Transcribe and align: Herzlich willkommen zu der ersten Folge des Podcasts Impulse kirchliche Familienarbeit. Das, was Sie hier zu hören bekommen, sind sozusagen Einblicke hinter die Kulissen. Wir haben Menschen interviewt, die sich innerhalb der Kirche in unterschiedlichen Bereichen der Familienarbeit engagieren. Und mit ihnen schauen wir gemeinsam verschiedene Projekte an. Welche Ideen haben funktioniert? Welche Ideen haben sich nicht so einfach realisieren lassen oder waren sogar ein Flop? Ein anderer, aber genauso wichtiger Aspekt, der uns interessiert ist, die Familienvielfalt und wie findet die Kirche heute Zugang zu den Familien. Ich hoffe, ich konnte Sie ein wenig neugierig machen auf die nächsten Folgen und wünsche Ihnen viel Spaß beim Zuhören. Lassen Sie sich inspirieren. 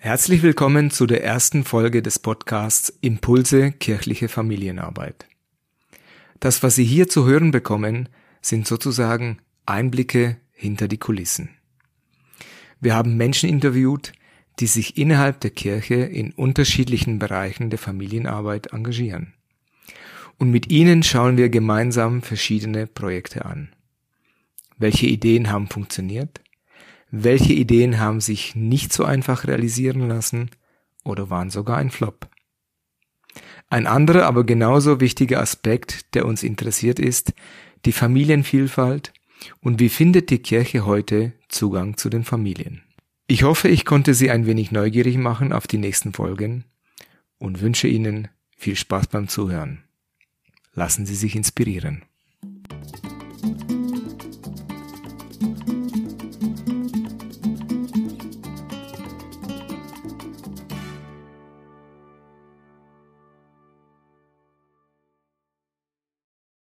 Herzlich 0.00 0.44
willkommen 0.44 0.92
zu 0.92 1.06
der 1.06 1.24
ersten 1.24 1.64
Folge 1.64 2.02
des 2.02 2.20
Podcasts 2.20 2.88
Impulse 3.00 3.72
kirchliche 3.72 4.28
Familienarbeit. 4.28 5.26
Das, 6.38 6.62
was 6.62 6.76
Sie 6.76 6.84
hier 6.84 7.08
zu 7.08 7.26
hören 7.26 7.50
bekommen, 7.50 8.08
sind 8.40 8.68
sozusagen 8.68 9.38
Einblicke 9.66 10.36
hinter 10.52 10.86
die 10.86 10.98
Kulissen. 10.98 11.50
Wir 12.80 12.94
haben 12.94 13.16
Menschen 13.16 13.48
interviewt, 13.48 14.12
die 14.60 14.68
sich 14.68 14.96
innerhalb 14.98 15.40
der 15.40 15.50
Kirche 15.50 15.96
in 15.96 16.30
unterschiedlichen 16.30 17.18
Bereichen 17.18 17.68
der 17.68 17.80
Familienarbeit 17.80 18.68
engagieren. 18.72 19.34
Und 20.38 20.52
mit 20.52 20.70
ihnen 20.70 21.02
schauen 21.02 21.36
wir 21.36 21.48
gemeinsam 21.48 22.22
verschiedene 22.22 22.86
Projekte 22.86 23.44
an. 23.44 23.74
Welche 24.78 25.06
Ideen 25.06 25.50
haben 25.50 25.66
funktioniert? 25.66 26.40
Welche 27.10 27.54
Ideen 27.54 27.98
haben 27.98 28.20
sich 28.20 28.54
nicht 28.54 28.92
so 28.92 29.04
einfach 29.04 29.46
realisieren 29.46 30.08
lassen 30.08 30.50
oder 31.04 31.30
waren 31.30 31.50
sogar 31.50 31.78
ein 31.78 31.90
Flop? 31.90 32.28
Ein 33.68 33.86
anderer, 33.86 34.26
aber 34.26 34.44
genauso 34.44 35.00
wichtiger 35.00 35.40
Aspekt, 35.40 36.14
der 36.14 36.26
uns 36.26 36.42
interessiert 36.42 36.98
ist, 36.98 37.32
die 37.84 37.92
Familienvielfalt 37.92 39.12
und 39.60 39.80
wie 39.80 39.88
findet 39.88 40.30
die 40.30 40.40
Kirche 40.40 40.84
heute 40.84 41.32
Zugang 41.48 41.96
zu 41.96 42.10
den 42.10 42.24
Familien. 42.24 42.82
Ich 43.26 43.42
hoffe, 43.42 43.68
ich 43.68 43.84
konnte 43.84 44.14
Sie 44.14 44.30
ein 44.30 44.46
wenig 44.46 44.72
neugierig 44.72 45.16
machen 45.16 45.52
auf 45.52 45.66
die 45.66 45.78
nächsten 45.78 46.12
Folgen 46.12 46.64
und 47.38 47.60
wünsche 47.60 47.88
Ihnen 47.88 48.28
viel 48.56 48.74
Spaß 48.74 49.06
beim 49.08 49.28
Zuhören. 49.28 49.84
Lassen 50.72 51.06
Sie 51.06 51.14
sich 51.14 51.36
inspirieren. 51.36 52.02